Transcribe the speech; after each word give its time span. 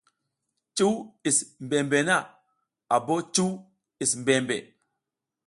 Cuw 0.75 0.93
is 1.29 1.37
mbembe 1.65 1.99
na 2.07 2.17
a 2.95 2.97
bo 3.05 3.15
cuw 3.35 3.51
is 4.03 4.11
mbembe. 4.21 4.57